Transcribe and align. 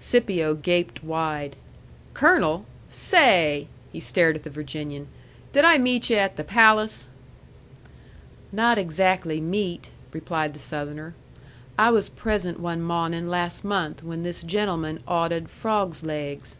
Scipio 0.00 0.54
gaped 0.56 1.04
wide. 1.04 1.54
"Colonel! 2.12 2.66
Say!" 2.88 3.68
He 3.92 4.00
stared 4.00 4.34
at 4.34 4.42
the 4.42 4.50
Virginian. 4.50 5.06
"Did 5.52 5.64
I 5.64 5.78
meet 5.78 6.10
yu' 6.10 6.16
at 6.16 6.34
the 6.36 6.42
palace?" 6.42 7.08
"Not 8.50 8.78
exackly 8.78 9.40
meet," 9.40 9.90
replied 10.12 10.54
the 10.54 10.58
Southerner. 10.58 11.14
"I 11.78 11.92
was 11.92 12.08
present 12.08 12.58
one 12.58 12.82
mawnin' 12.82 13.28
las' 13.28 13.62
month 13.62 14.02
when 14.02 14.24
this 14.24 14.42
gentleman 14.42 15.04
awdehed 15.06 15.46
frawgs' 15.48 16.02
laigs." 16.02 16.56